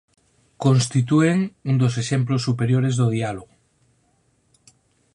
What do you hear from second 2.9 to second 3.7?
do diálogo.